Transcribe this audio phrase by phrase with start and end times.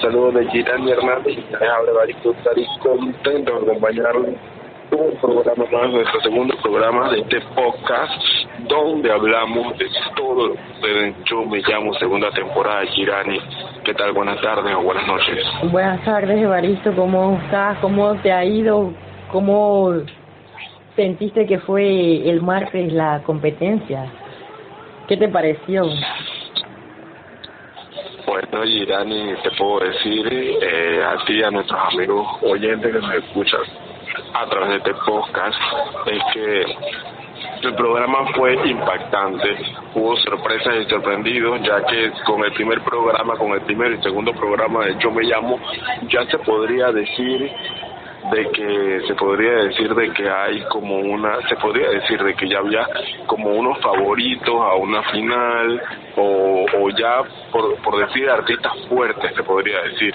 [0.00, 2.34] Saludos de Girani Hernández y les habla Baristo
[2.82, 4.36] contento de acompañarles
[4.92, 8.12] un programa más, nuestro segundo programa de este podcast,
[8.68, 10.50] donde hablamos de todo
[10.82, 13.38] de Yo Me Llamo, segunda temporada Girani.
[13.84, 14.12] ¿Qué tal?
[14.12, 15.44] Buenas tardes o buenas noches.
[15.70, 16.94] Buenas tardes, Evaristo.
[16.94, 17.78] ¿Cómo estás?
[17.78, 18.92] ¿Cómo te ha ido?
[19.32, 19.94] ¿Cómo
[20.94, 24.06] sentiste que fue el martes la competencia?
[25.08, 25.84] ¿Qué te pareció?
[28.28, 33.62] Bueno, Girani, te puedo decir eh, a ti, a nuestros amigos oyentes que nos escuchan
[34.34, 35.58] a través de este podcast,
[36.04, 36.60] es que
[37.62, 39.48] el programa fue impactante,
[39.94, 44.34] hubo sorpresas y sorprendidos, ya que con el primer programa, con el primer y segundo
[44.34, 45.58] programa de Yo Me Llamo,
[46.08, 47.50] ya se podría decir
[48.30, 52.48] de que se podría decir de que hay como una se podría decir de que
[52.48, 52.86] ya había
[53.26, 55.82] como unos favoritos a una final
[56.16, 60.14] o, o ya por, por decir artistas fuertes se podría decir.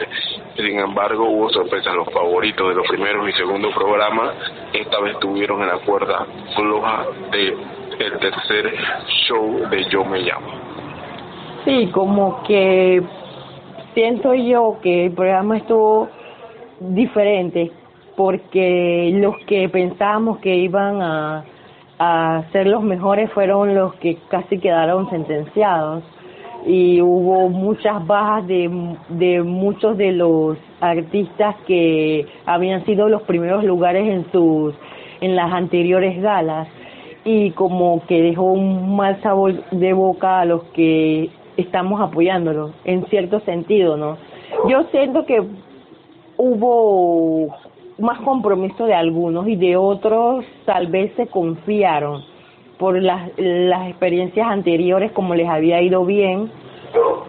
[0.55, 1.95] Sin embargo hubo sorpresas.
[1.95, 4.35] Los favoritos de los primeros y segundos programas
[4.73, 7.57] esta vez tuvieron en la cuerda floja de
[7.99, 8.73] el tercer
[9.27, 10.47] show de Yo Me Llamo.
[11.65, 13.01] Sí como que
[13.93, 16.09] siento yo que el programa estuvo
[16.79, 17.71] diferente
[18.15, 21.45] porque los que pensábamos que iban a,
[21.99, 26.03] a ser los mejores fueron los que casi quedaron sentenciados
[26.65, 33.63] y hubo muchas bajas de, de muchos de los artistas que habían sido los primeros
[33.63, 34.73] lugares en sus
[35.21, 36.67] en las anteriores galas
[37.25, 43.05] y como que dejó un mal sabor de boca a los que estamos apoyándolos en
[43.05, 44.17] cierto sentido, ¿no?
[44.67, 45.41] Yo siento que
[46.37, 47.55] hubo
[47.99, 52.23] más compromiso de algunos y de otros tal vez se confiaron
[52.77, 56.51] por las, las experiencias anteriores como les había ido bien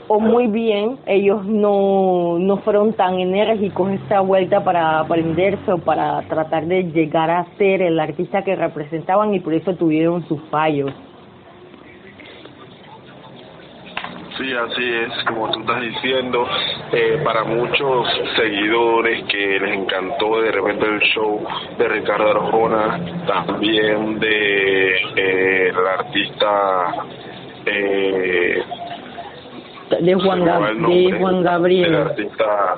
[0.08, 6.20] o muy bien, ellos no, no fueron tan enérgicos esta vuelta para aprenderse o para
[6.28, 10.92] tratar de llegar a ser el artista que representaban y por eso tuvieron sus fallos.
[14.37, 16.45] Sí, así es, como tú estás diciendo,
[16.93, 21.47] eh, para muchos seguidores que les encantó de repente el show
[21.78, 27.06] de Ricardo Arjona, también de eh, el artista
[27.65, 28.62] eh,
[30.00, 31.95] de Juan, de Juan Gabriel.
[31.95, 32.77] El artista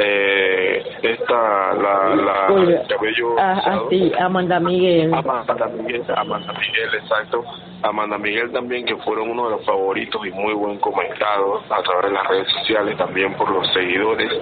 [0.00, 5.12] eh, esta la la cabello ah, sí, Amanda Miguel.
[5.12, 7.44] Amanda Miguel Amanda Miguel exacto.
[7.82, 12.04] Amanda Miguel también que fueron uno de los favoritos y muy buen comentado a través
[12.04, 14.32] de las redes sociales también por los seguidores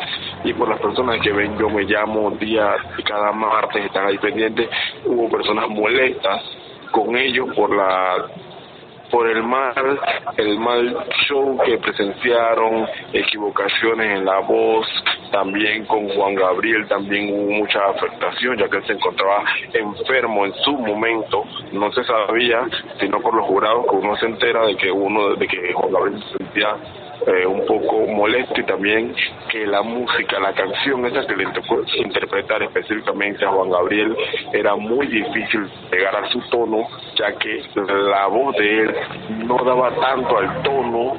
[0.44, 1.56] y por las personas que ven.
[1.58, 4.68] Yo me llamo día y cada martes están ahí pendientes.
[5.06, 6.42] Hubo personas molestas
[6.90, 8.26] con ellos por la
[9.10, 10.00] por el mal,
[10.36, 14.86] el mal show que presenciaron, equivocaciones en la voz,
[15.30, 20.54] también con Juan Gabriel también hubo mucha afectación, ya que él se encontraba enfermo en
[20.64, 22.66] su momento, no se sabía,
[23.00, 26.22] sino por los jurados que uno se entera de que uno, de que Juan Gabriel
[26.22, 26.76] se sentía
[27.26, 29.14] eh, un poco molesto y también
[29.50, 34.16] que la música, la canción esa que le tocó interpretar específicamente a Juan Gabriel
[34.52, 38.94] era muy difícil llegar a su tono, ya que la voz de él
[39.46, 41.16] no daba tanto al tono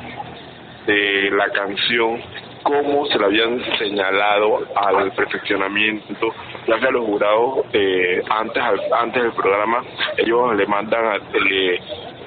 [0.85, 2.21] de la canción
[2.63, 6.33] como se le habían señalado al perfeccionamiento,
[6.67, 9.83] ya que los jurados eh, antes antes del programa
[10.17, 11.79] ellos le mandan a, le,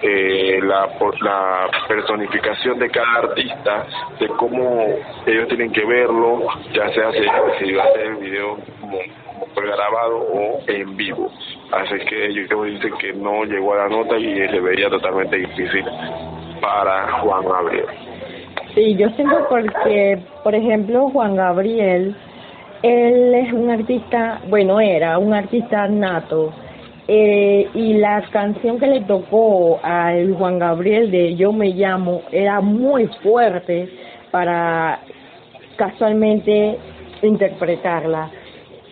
[0.03, 0.89] eh, la,
[1.21, 3.87] la personificación de cada artista,
[4.19, 4.87] de cómo
[5.27, 7.21] ellos tienen que verlo, ya sea si,
[7.65, 8.99] si a ser el video como,
[9.57, 11.31] grabado o en vivo.
[11.73, 15.85] Así que ellos dicen que no llegó a la nota y se veía totalmente difícil
[16.61, 17.87] para Juan Gabriel.
[18.75, 22.15] Sí, yo siento porque, por ejemplo, Juan Gabriel,
[22.83, 26.53] él es un artista, bueno, era un artista nato,
[27.13, 32.61] eh, y la canción que le tocó al Juan Gabriel de Yo me llamo era
[32.61, 33.89] muy fuerte
[34.31, 35.01] para
[35.75, 36.79] casualmente
[37.23, 38.31] interpretarla.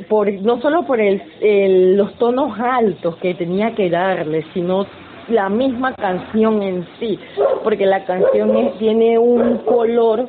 [0.09, 4.85] Por no solo por el, los tonos altos que tenía que darle sino
[5.29, 7.21] la misma canción en sí
[7.63, 10.29] porque la canción tiene un color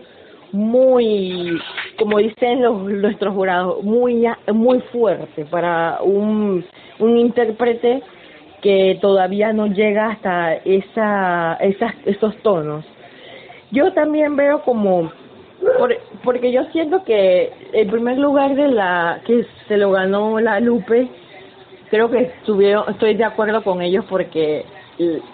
[0.52, 1.60] muy
[1.98, 6.66] como dicen los nuestros jurados muy muy fuerte para un
[7.00, 8.02] un intérprete
[8.62, 12.86] que todavía no llega hasta esa esas esos tonos.
[13.72, 15.12] Yo también veo como
[15.78, 20.60] por, porque yo siento que el primer lugar de la que se lo ganó la
[20.60, 21.08] Lupe
[21.90, 24.66] creo que estuvieron estoy de acuerdo con ellos porque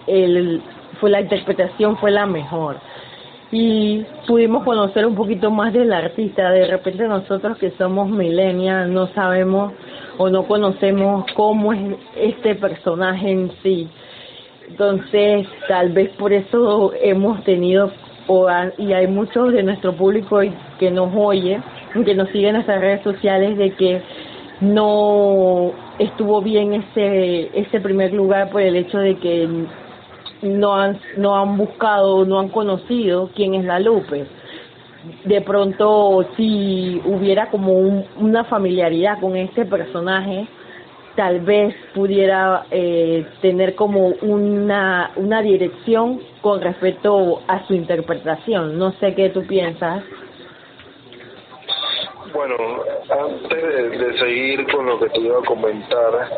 [0.06, 0.62] el
[1.00, 2.76] fue la interpretación fue la mejor
[3.52, 6.50] y pudimos conocer un poquito más del artista.
[6.50, 9.72] De repente nosotros que somos millennials no sabemos
[10.18, 11.80] o no conocemos cómo es
[12.16, 13.88] este personaje en sí.
[14.68, 17.92] Entonces, tal vez por eso hemos tenido,
[18.26, 18.48] o
[18.78, 20.40] y hay muchos de nuestro público
[20.78, 21.60] que nos oye,
[22.04, 24.02] que nos sigue en nuestras redes sociales, de que
[24.60, 29.48] no estuvo bien ese, ese primer lugar por el hecho de que
[30.42, 34.26] no han, no han buscado, no han conocido quién es la Lupe.
[35.24, 37.72] De pronto, si hubiera como
[38.16, 40.48] una familiaridad con este personaje,
[41.14, 48.78] tal vez pudiera eh, tener como una, una dirección con respecto a su interpretación.
[48.78, 50.04] No sé qué tú piensas.
[52.32, 52.56] Bueno,
[53.08, 56.28] antes de seguir con lo que te iba a comentar,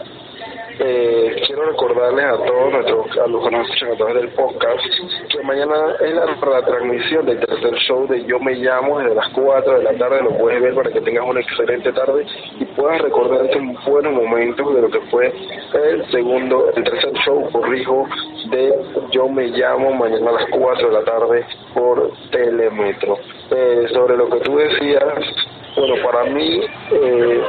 [0.78, 4.84] eh, quiero recordarles a todos nuestros, a los que escuchan a través del podcast,
[5.28, 9.28] que mañana es la, la transmisión del tercer show de Yo Me Llamo desde las
[9.30, 12.24] 4 de la tarde, lo puedes ver para que tengas una excelente tarde
[12.60, 15.32] y puedas recordarte un buenos momentos de lo que fue
[15.74, 18.06] el segundo, el tercer show, corrijo,
[18.50, 18.74] de
[19.10, 23.18] Yo Me Llamo mañana a las 4 de la tarde por Telemetro.
[23.50, 25.02] Eh, sobre lo que tú decías,
[25.76, 26.60] bueno, para mí,
[26.92, 27.42] eh,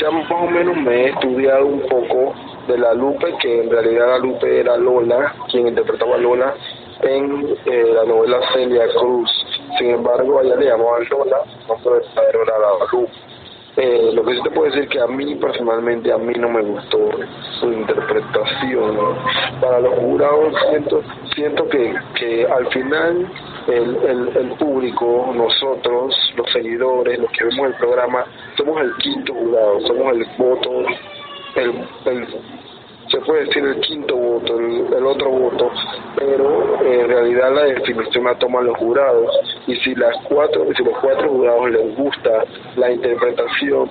[0.00, 2.34] ya más o menos me he estudiado un poco
[2.66, 6.54] de la Lupe, que en realidad la Lupe era Lola, quien interpretaba a Lola
[7.02, 9.30] en eh, la novela Celia Cruz.
[9.78, 13.12] Sin embargo, ella le llamaban Lola, no de era la Lupe.
[13.76, 16.60] Eh, lo que sí te puedo decir que a mí personalmente a mí no me
[16.60, 16.98] gustó
[17.60, 18.98] su interpretación
[19.60, 21.02] para los jurados siento
[21.36, 23.30] siento que que al final
[23.68, 28.24] el, el, el público nosotros los seguidores los que vemos el programa
[28.56, 30.84] somos el quinto jurado somos el voto
[31.56, 32.26] el, el
[33.10, 35.70] se puede decir el quinto voto, el, otro voto,
[36.16, 39.30] pero en realidad la definición la toman los jurados.
[39.66, 42.44] Y si las cuatro, si los cuatro jurados les gusta
[42.76, 43.90] la interpretación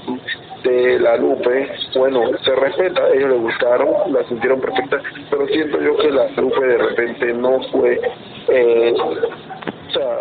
[0.64, 5.98] de la Lupe, bueno, se respeta, ellos les gustaron, la sintieron perfecta, pero siento yo
[5.98, 8.00] que la Lupe de repente no fue
[8.48, 8.94] eh,
[9.90, 10.20] o sea,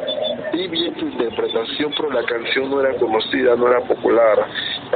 [0.52, 4.46] vi bien tu interpretación, pero la canción no era conocida, no era popular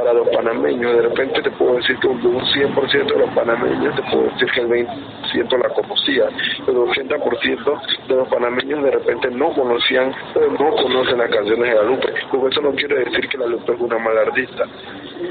[0.03, 0.93] para los panameños.
[0.95, 4.61] De repente te puedo decir que un 100% de los panameños, te puedo decir que
[4.61, 6.25] el 20% la conocía,
[6.65, 10.13] pero el 80% de los panameños de repente no conocían,
[10.59, 12.13] no conocen las canciones de la Lupe.
[12.29, 14.65] Con eso no quiero decir que la Lupe es una mala artista,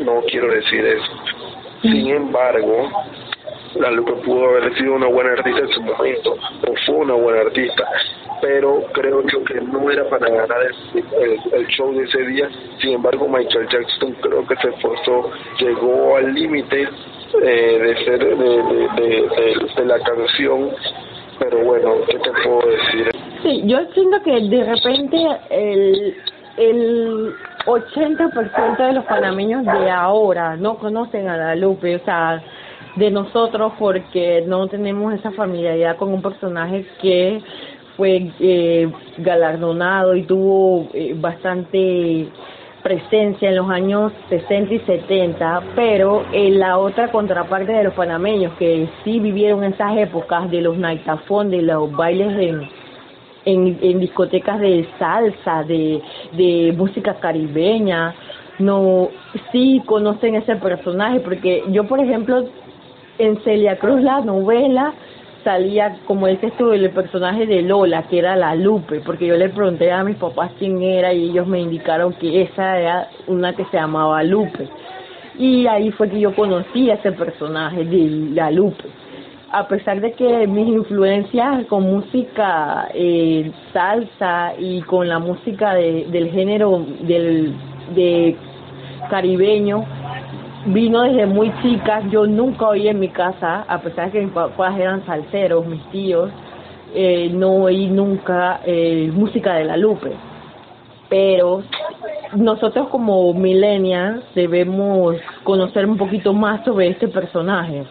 [0.05, 1.13] no quiero decir eso.
[1.83, 2.89] Sin embargo,
[3.75, 7.41] la Lupe pudo haber sido una buena artista en su momento, o fue una buena
[7.43, 7.85] artista,
[8.43, 10.59] pero creo yo que no era para ganar
[11.53, 12.51] el, show de ese día.
[12.81, 15.31] Sin embargo, Michael Jackson creo que se esforzó,
[15.61, 16.89] llegó al límite
[17.41, 20.71] eh, de ser de, de, de, la canción,
[21.39, 23.11] pero bueno, ¿qué te puedo decir?
[23.45, 25.17] Sí, yo siento que de repente
[25.51, 26.17] el,
[26.57, 27.33] el
[27.65, 32.43] 80% de los panameños de ahora no conocen a la Lupe, o sea,
[32.97, 37.41] de nosotros porque no tenemos esa familiaridad con un personaje que
[37.97, 42.29] fue eh, galardonado y tuvo eh, bastante
[42.83, 48.53] presencia en los años 60 y 70, pero en la otra contraparte de los panameños
[48.55, 52.69] que sí vivieron esas épocas de los naitafón, de los bailes en,
[53.45, 56.03] en, en discotecas de salsa, de,
[56.33, 58.15] de música caribeña,
[58.59, 59.09] no
[59.51, 62.45] sí conocen ese personaje porque yo por ejemplo
[63.19, 64.93] en Celia Cruz la novela
[65.45, 69.49] salía, como dices tú, el personaje de Lola, que era la Lupe, porque yo le
[69.49, 73.65] pregunté a mis papás quién era y ellos me indicaron que esa era una que
[73.67, 74.69] se llamaba Lupe.
[75.39, 78.85] Y ahí fue que yo conocí a ese personaje de la Lupe.
[79.51, 86.07] A pesar de que mis influencias con música eh, salsa y con la música de,
[86.11, 87.55] del género del
[87.95, 88.37] de
[89.11, 89.85] caribeño
[90.67, 94.33] vino desde muy chica, yo nunca oí en mi casa, a pesar de que mis
[94.33, 96.31] papás eran salseros, mis tíos,
[96.95, 100.13] eh, no oí nunca eh, música de la Lupe.
[101.09, 101.63] Pero
[102.37, 107.85] nosotros como millennials debemos conocer un poquito más sobre este personaje,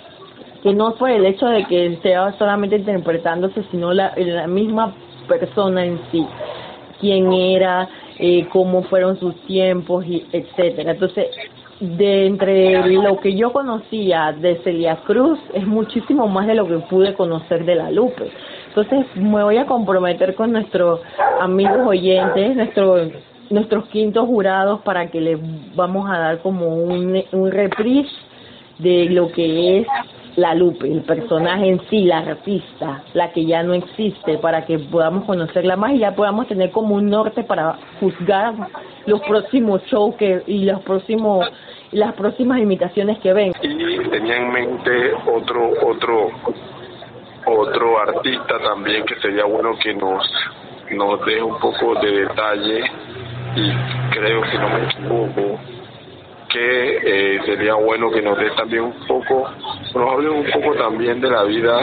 [0.63, 4.93] que no fue el hecho de que sea solamente interpretándose, sino la, la misma
[5.27, 6.25] persona en sí,
[6.99, 10.91] quién era, eh, cómo fueron sus tiempos, y etcétera.
[10.91, 11.27] Entonces,
[11.81, 16.77] de entre lo que yo conocía de Celia Cruz es muchísimo más de lo que
[16.77, 18.31] pude conocer de la Lupe.
[18.67, 21.01] Entonces me voy a comprometer con nuestros
[21.39, 23.11] amigos oyentes, nuestros
[23.49, 25.37] nuestros quintos jurados para que les
[25.75, 28.09] vamos a dar como un, un reprise
[28.77, 29.87] de lo que es
[30.35, 34.79] la Lupe, el personaje en sí, la artista, la que ya no existe, para que
[34.79, 38.53] podamos conocerla más y ya podamos tener como un norte para juzgar
[39.05, 41.49] los próximos shows que y los próximos
[41.91, 43.53] las próximas imitaciones que ven.
[43.61, 46.29] Y tenía en mente otro otro
[47.45, 50.31] otro artista también que sería bueno que nos
[50.91, 52.83] nos dé un poco de detalle
[53.55, 53.71] y
[54.11, 55.70] creo si no me equivoco
[56.51, 59.49] que eh, sería bueno que nos dé también un poco,
[59.95, 61.79] nos hable un poco también de la vida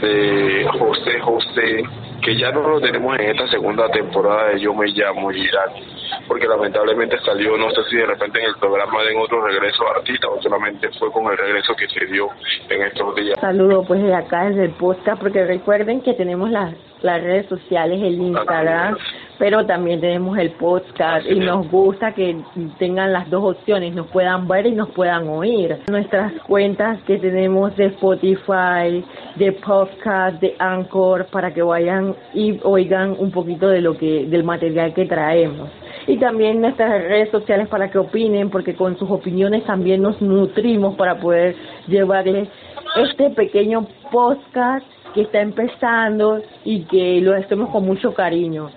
[0.00, 1.84] de José José,
[2.22, 5.84] que ya no lo tenemos en esta segunda temporada de Yo me llamo Girani,
[6.26, 10.28] porque lamentablemente salió, no sé si de repente en el programa de otro regreso artista
[10.28, 12.28] o solamente fue con el regreso que se dio
[12.68, 13.38] en estos días.
[13.40, 18.00] Saludo pues de acá desde el podcast, porque recuerden que tenemos las, las redes sociales,
[18.02, 18.96] el Instagram
[19.42, 22.36] pero también tenemos el podcast y nos gusta que
[22.78, 25.78] tengan las dos opciones, nos puedan ver y nos puedan oír.
[25.90, 33.16] Nuestras cuentas que tenemos de Spotify, de podcast, de Anchor, para que vayan y oigan
[33.18, 35.68] un poquito de lo que del material que traemos.
[36.06, 40.94] Y también nuestras redes sociales para que opinen, porque con sus opiniones también nos nutrimos
[40.94, 41.56] para poder
[41.88, 42.48] llevarles
[42.94, 48.70] este pequeño podcast que está empezando y que lo hacemos con mucho cariño.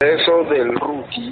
[0.00, 1.30] Eso del rookie,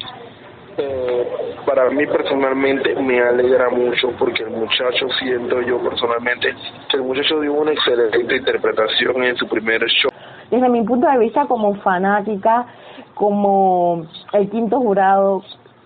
[0.79, 1.27] eh,
[1.67, 6.55] para mí personalmente me alegra mucho porque el muchacho, siento yo personalmente,
[6.89, 10.11] que el muchacho dio una excelente interpretación en su primer show.
[10.51, 12.67] Desde mi punto de vista como fanática,
[13.15, 15.43] como el quinto jurado,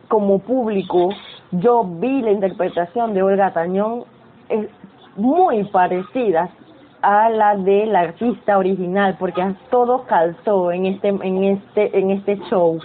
[0.09, 1.11] como público,
[1.53, 4.05] yo vi la interpretación de Olga Tañón
[4.49, 4.69] es
[5.17, 6.51] muy parecida
[7.07, 12.81] a la del artista original porque todo calzó en este en este en este show.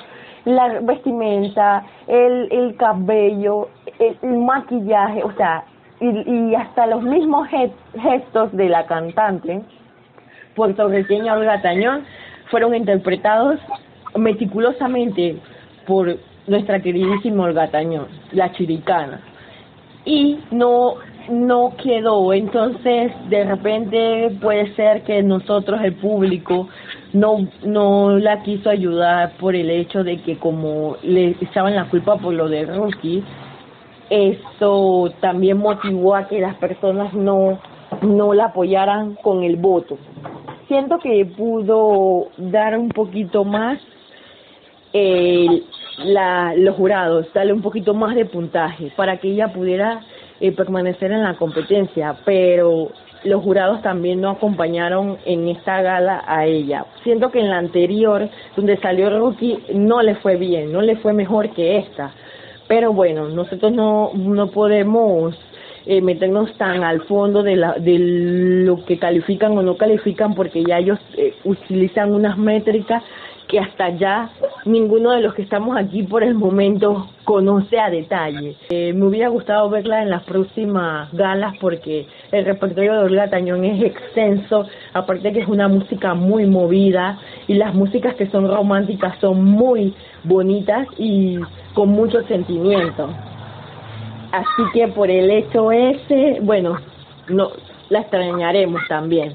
[0.46, 5.64] La vestimenta el el cabello el, maquillaje o sea
[6.00, 9.62] y, y hasta los mismos gestos de la cantante
[10.56, 12.04] puertorriqueña Olga Tañón
[12.52, 13.60] fueron interpretados
[14.16, 15.38] meticulosamente
[15.88, 19.22] por nuestra queridísima Olga Tañón la chiricana.
[20.06, 20.96] Y no
[21.30, 22.34] no quedó.
[22.34, 26.68] Entonces, de repente puede ser que nosotros, el público,
[27.14, 32.18] no no la quiso ayudar por el hecho de que como le echaban la culpa
[32.18, 33.24] por lo de Rookie,
[34.10, 37.60] esto también motivó a que las personas no
[38.02, 39.98] no la apoyaran con el voto.
[40.68, 43.80] Siento que pudo dar un poquito más
[44.94, 45.64] eh,
[46.00, 50.02] la, los jurados, darle un poquito más de puntaje para que ella pudiera
[50.42, 52.90] eh, permanecer en la competencia, pero
[53.24, 56.86] los jurados también no acompañaron en esta gala a ella.
[57.04, 61.14] Siento que en la anterior, donde salió Rookie, no le fue bien, no le fue
[61.14, 62.12] mejor que esta.
[62.68, 65.38] Pero bueno, nosotros no, no podemos
[65.86, 70.64] eh, meternos tan al fondo de, la, de lo que califican o no califican porque
[70.64, 73.04] ya ellos eh, utilizan unas métricas
[73.48, 74.30] que hasta ya
[74.66, 78.56] ninguno de los que estamos aquí por el momento conoce a detalle.
[78.70, 83.64] Eh, me hubiera gustado verla en las próximas galas porque el repertorio de Olga Tañón
[83.66, 89.18] es extenso, aparte que es una música muy movida y las músicas que son románticas
[89.20, 91.40] son muy bonitas y
[91.74, 93.10] con mucho sentimiento.
[94.32, 96.78] Así que por el hecho ese, bueno,
[97.28, 97.50] no
[97.90, 99.34] la extrañaremos también.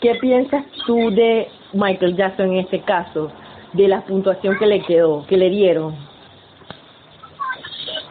[0.00, 3.30] ¿Qué piensas tú de Michael Jackson en este caso,
[3.72, 5.94] de la puntuación que le quedó, que le dieron?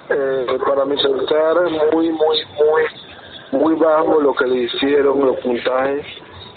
[0.09, 1.55] Eh, para mi sentar
[1.93, 6.05] muy, muy, muy, muy bajo lo que le hicieron los puntajes,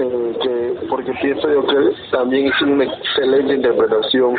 [0.01, 4.37] eh, que, porque pienso yo que también hizo una excelente interpretación.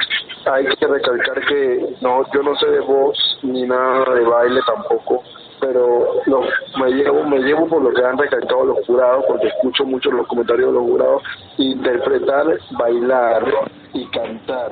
[0.51, 5.23] Hay que recalcar que no, yo no sé de voz ni nada de baile tampoco,
[5.59, 6.41] pero lo,
[6.79, 10.27] me llevo me llevo por lo que han recalcado los jurados porque escucho mucho los
[10.27, 11.23] comentarios de los jurados.
[11.57, 12.45] Interpretar
[12.77, 13.45] bailar
[13.93, 14.71] y cantar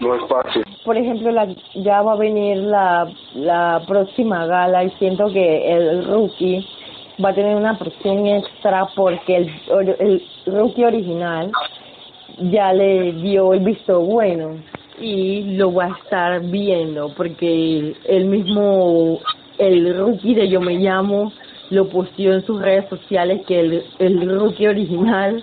[0.00, 0.64] no es fácil.
[0.84, 1.30] Por ejemplo
[1.74, 6.66] ya va a venir la la próxima gala y siento que el rookie
[7.24, 9.50] va a tener una presión extra porque el,
[9.98, 11.52] el rookie original
[12.38, 14.56] ya le dio el visto bueno
[15.00, 19.20] y lo va a estar viendo porque el mismo
[19.58, 21.32] el rookie de Yo Me Llamo
[21.70, 25.42] lo posteó en sus redes sociales que el, el rookie original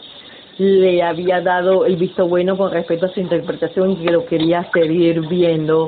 [0.58, 4.70] le había dado el visto bueno con respecto a su interpretación y que lo quería
[4.72, 5.88] seguir viendo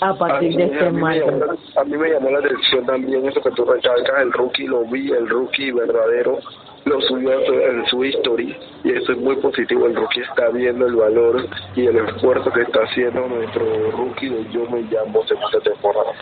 [0.00, 1.30] a partir de este marco.
[1.76, 5.10] A mí me llamó la atención también eso que tú recalcas, el rookie lo vi,
[5.10, 6.38] el rookie verdadero,
[6.86, 9.86] lo subió en su history y eso es muy positivo.
[9.86, 14.50] El rookie está viendo el valor y el esfuerzo que está haciendo nuestro rookie de
[14.52, 16.12] Yo Me Llamo segunda temporada.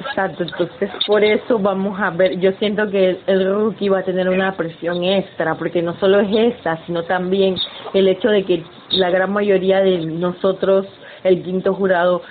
[0.00, 4.28] Exacto, entonces por eso vamos a ver, yo siento que el, rookie va a tener
[4.28, 7.54] una presión extra, porque no solo es esa, sino también
[7.92, 10.86] el hecho de que la gran mayoría de nosotros,
[11.22, 12.22] el quinto jurado,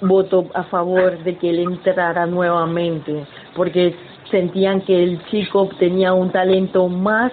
[0.00, 3.24] votó a favor de que él entrara nuevamente,
[3.54, 3.94] porque
[4.32, 7.30] sentían que el chico tenía un talento más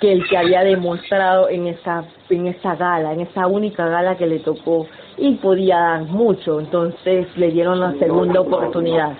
[0.00, 4.26] que el que había demostrado en esa en esa gala, en esa única gala que
[4.26, 4.86] le tocó.
[5.16, 9.16] Y podía dar mucho, entonces le dieron la segunda oportunidad.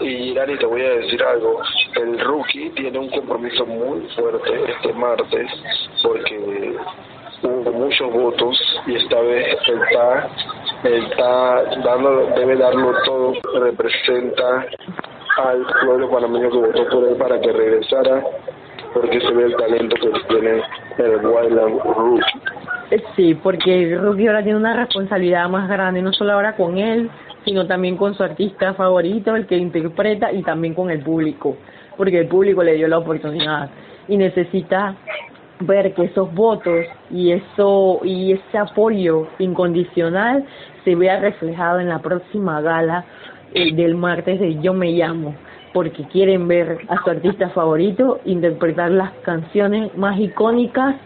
[0.00, 1.60] Y Dani, te voy a decir algo,
[2.00, 5.50] el rookie tiene un compromiso muy fuerte este martes
[6.02, 6.74] porque
[7.42, 10.28] hubo muchos votos y esta vez está,
[10.84, 14.66] está dando, debe darlo todo, representa
[15.36, 18.22] al pueblo panameño que votó por él para que regresara
[18.92, 20.62] porque se ve el talento que tiene
[20.98, 22.22] el Wildland Rookie.
[23.14, 27.08] Sí, porque Rookie ahora tiene una responsabilidad más grande, no solo ahora con él,
[27.44, 31.56] sino también con su artista favorito, el que interpreta, y también con el público,
[31.96, 33.70] porque el público le dio la oportunidad
[34.08, 34.96] y necesita
[35.60, 40.44] ver que esos votos y eso y ese apoyo incondicional
[40.84, 43.04] se vea reflejado en la próxima gala
[43.52, 45.34] eh, del martes de Yo me llamo
[45.72, 50.96] porque quieren ver a su artista favorito interpretar las canciones más icónicas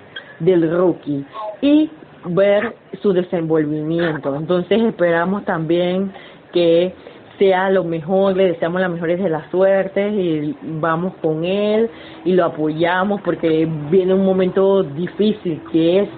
[0.41, 1.25] del rookie
[1.61, 1.91] y
[2.27, 4.35] ver su desenvolvimiento.
[4.35, 6.13] Entonces esperamos también
[6.53, 6.95] que
[7.39, 11.91] sea lo mejor, le deseamos las mejores de las suertes y vamos con él
[12.25, 16.09] y lo apoyamos porque viene un momento difícil que es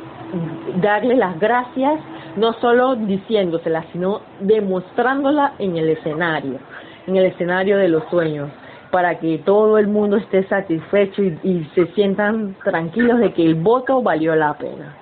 [0.81, 2.01] darle las gracias,
[2.37, 6.59] no solo diciéndoselas, sino demostrándola en el escenario,
[7.07, 8.51] en el escenario de los sueños,
[8.91, 13.55] para que todo el mundo esté satisfecho y, y se sientan tranquilos de que el
[13.55, 14.95] voto valió la pena.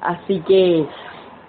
[0.00, 0.86] Así que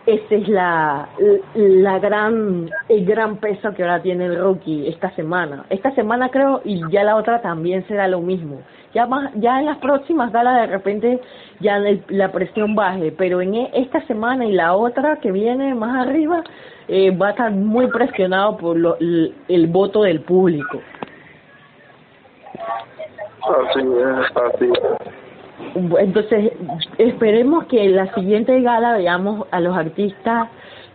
[0.07, 1.09] esa es la,
[1.53, 5.65] la gran, el gran peso que ahora tiene el rookie esta semana.
[5.69, 8.61] Esta semana creo y ya la otra también será lo mismo.
[8.93, 11.19] Ya más, ya en las próximas galas de repente
[11.59, 16.07] ya la presión baje, pero en e, esta semana y la otra que viene más
[16.07, 16.41] arriba
[16.87, 20.79] eh, va a estar muy presionado por lo, el, el voto del público.
[23.43, 25.26] Así es, así es.
[25.99, 26.53] Entonces,
[26.97, 30.49] esperemos que en la siguiente gala veamos a los artistas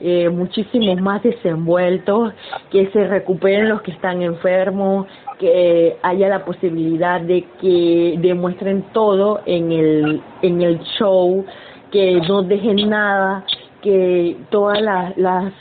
[0.05, 2.33] eh, muchísimos más desenvueltos,
[2.71, 5.07] que se recuperen los que están enfermos,
[5.39, 11.45] que haya la posibilidad de que demuestren todo en el, en el show,
[11.93, 13.45] que no dejen nada,
[13.81, 15.53] que todas las, las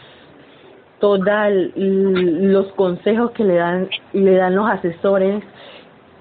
[0.99, 1.19] todos
[1.75, 5.43] los consejos que le dan le dan los asesores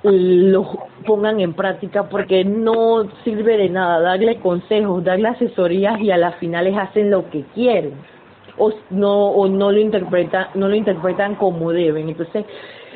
[0.03, 6.17] lo pongan en práctica porque no sirve de nada darle consejos, darle asesorías y a
[6.17, 7.93] las finales hacen lo que quieren
[8.57, 12.09] o no o no lo interpretan no lo interpretan como deben.
[12.09, 12.47] Entonces,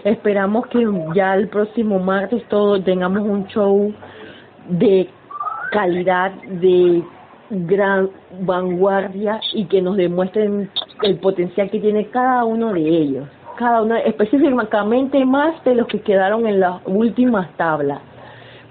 [0.05, 3.93] esperamos que ya el próximo martes todo tengamos un show
[4.69, 5.09] de
[5.73, 7.03] calidad, de
[7.51, 10.71] gran vanguardia y que nos demuestren
[11.03, 16.01] el potencial que tiene cada uno de ellos cada uno, específicamente más de los que
[16.01, 18.01] quedaron en las últimas tablas,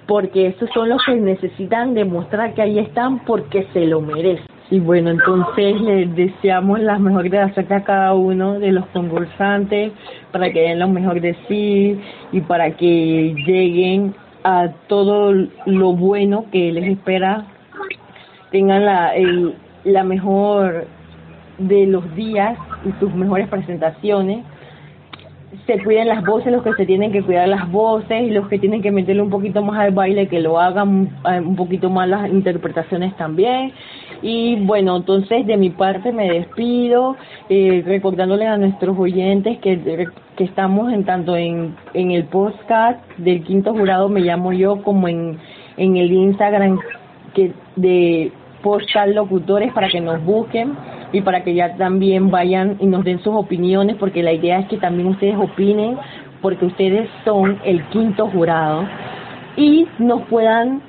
[0.08, 4.46] porque esos son los que necesitan demostrar que ahí están porque se lo merecen.
[4.70, 8.86] Y bueno, entonces les deseamos la mejor de la suerte a cada uno de los
[8.88, 9.92] concursantes
[10.32, 12.00] para que den lo mejor de sí
[12.32, 15.32] y para que lleguen a todo
[15.66, 17.46] lo bueno que les espera,
[18.52, 20.88] tengan la, el, la mejor
[21.58, 24.44] de los días y sus mejores presentaciones
[25.66, 28.82] se cuiden las voces, los que se tienen que cuidar las voces los que tienen
[28.82, 32.30] que meterle un poquito más al baile, que lo hagan eh, un poquito más las
[32.30, 33.72] interpretaciones también.
[34.22, 37.16] Y bueno, entonces de mi parte me despido,
[37.50, 43.44] eh, recordándoles a nuestros oyentes que, que estamos en tanto en, en el podcast del
[43.44, 45.38] quinto jurado, me llamo yo, como en,
[45.78, 46.80] en el Instagram
[47.34, 50.74] que de postal locutores para que nos busquen
[51.14, 54.68] y para que ya también vayan y nos den sus opiniones, porque la idea es
[54.68, 55.98] que también ustedes opinen,
[56.42, 58.86] porque ustedes son el quinto jurado
[59.56, 60.82] y nos puedan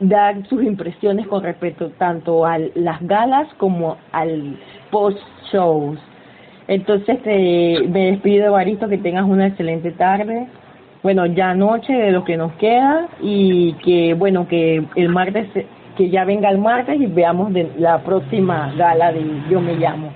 [0.00, 4.58] dar sus impresiones con respecto tanto a las galas como al
[4.90, 5.20] post
[5.52, 5.98] shows.
[6.68, 10.48] Entonces me despido, Baristo, que tengas una excelente tarde.
[11.02, 15.48] Bueno, ya noche de lo que nos queda y que bueno, que el martes
[15.96, 20.12] que ya venga el martes y veamos de la próxima gala de Yo me llamo.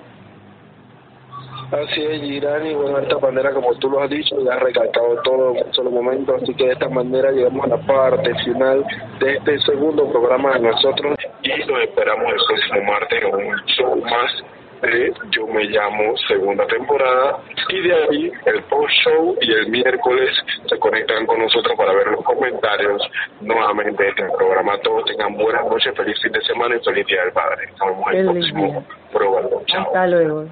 [1.73, 2.75] Así es, Girani.
[2.75, 5.73] Bueno, de esta manera, como tú lo has dicho, ya has recalcado todo en un
[5.73, 6.35] solo momento.
[6.35, 8.85] Así que de esta manera llegamos a la parte final
[9.21, 11.17] de este segundo programa de nosotros.
[11.43, 16.67] Y nos esperamos el próximo martes en un show más de Yo Me Llamo segunda
[16.67, 17.39] temporada.
[17.69, 20.31] Y de ahí, el post-show y el miércoles
[20.67, 23.03] se conectan con nosotros para ver los comentarios
[23.41, 24.79] nuevamente de este programa.
[24.83, 27.69] Todos tengan buenas noches, feliz fin de semana y feliz Día del Padre.
[27.79, 29.49] Nos vemos en el próximo programa.
[29.77, 30.47] Hasta luego.